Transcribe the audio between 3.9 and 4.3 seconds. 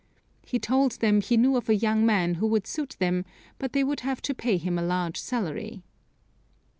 have